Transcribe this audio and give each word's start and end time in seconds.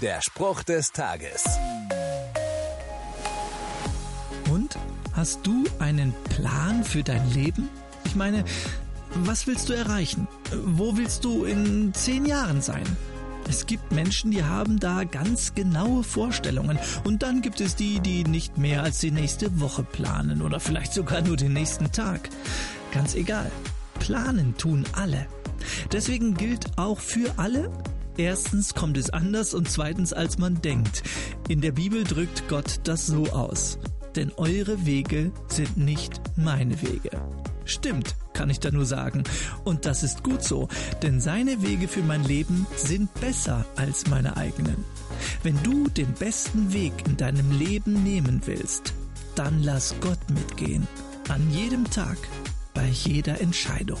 Der 0.00 0.22
Spruch 0.22 0.62
des 0.62 0.92
Tages. 0.92 1.44
Und 4.50 4.78
hast 5.12 5.46
du 5.46 5.64
einen 5.78 6.14
Plan 6.24 6.84
für 6.84 7.02
dein 7.02 7.30
Leben? 7.32 7.68
Ich 8.06 8.14
meine, 8.14 8.44
was 9.14 9.46
willst 9.46 9.68
du 9.68 9.74
erreichen? 9.74 10.26
Wo 10.64 10.96
willst 10.96 11.26
du 11.26 11.44
in 11.44 11.92
zehn 11.92 12.24
Jahren 12.24 12.62
sein? 12.62 12.84
Es 13.46 13.66
gibt 13.66 13.92
Menschen, 13.92 14.30
die 14.30 14.42
haben 14.42 14.80
da 14.80 15.04
ganz 15.04 15.54
genaue 15.54 16.02
Vorstellungen. 16.02 16.78
Und 17.04 17.22
dann 17.22 17.42
gibt 17.42 17.60
es 17.60 17.76
die, 17.76 18.00
die 18.00 18.24
nicht 18.24 18.56
mehr 18.56 18.82
als 18.82 19.00
die 19.00 19.10
nächste 19.10 19.60
Woche 19.60 19.82
planen 19.82 20.40
oder 20.40 20.60
vielleicht 20.60 20.94
sogar 20.94 21.20
nur 21.20 21.36
den 21.36 21.52
nächsten 21.52 21.92
Tag. 21.92 22.30
Ganz 22.92 23.14
egal. 23.14 23.50
Planen 23.98 24.56
tun 24.56 24.86
alle. 24.92 25.26
Deswegen 25.92 26.34
gilt 26.34 26.78
auch 26.78 27.00
für 27.00 27.34
alle, 27.36 27.70
erstens 28.20 28.74
kommt 28.74 28.96
es 28.96 29.10
anders 29.10 29.54
und 29.54 29.68
zweitens 29.68 30.12
als 30.12 30.38
man 30.38 30.60
denkt. 30.60 31.02
In 31.48 31.60
der 31.60 31.72
Bibel 31.72 32.04
drückt 32.04 32.48
Gott 32.48 32.80
das 32.84 33.06
so 33.06 33.26
aus. 33.28 33.78
Denn 34.16 34.32
eure 34.36 34.84
Wege 34.84 35.32
sind 35.48 35.76
nicht 35.76 36.20
meine 36.36 36.82
Wege. 36.82 37.10
Stimmt, 37.64 38.16
kann 38.32 38.50
ich 38.50 38.60
da 38.60 38.70
nur 38.70 38.84
sagen. 38.84 39.22
Und 39.64 39.86
das 39.86 40.02
ist 40.02 40.24
gut 40.24 40.42
so, 40.42 40.68
denn 41.02 41.20
seine 41.20 41.62
Wege 41.62 41.88
für 41.88 42.02
mein 42.02 42.24
Leben 42.24 42.66
sind 42.76 43.12
besser 43.20 43.64
als 43.76 44.08
meine 44.08 44.36
eigenen. 44.36 44.84
Wenn 45.42 45.62
du 45.62 45.88
den 45.88 46.12
besten 46.14 46.72
Weg 46.72 46.92
in 47.06 47.16
deinem 47.16 47.58
Leben 47.58 48.02
nehmen 48.02 48.42
willst, 48.44 48.92
dann 49.34 49.62
lass 49.62 49.94
Gott 50.00 50.18
mitgehen. 50.28 50.86
An 51.28 51.48
jedem 51.52 51.88
Tag, 51.88 52.18
bei 52.74 52.86
jeder 52.86 53.40
Entscheidung. 53.40 54.00